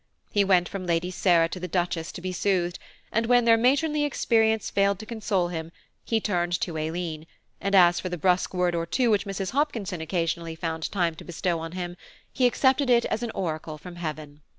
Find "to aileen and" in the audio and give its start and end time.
6.61-7.75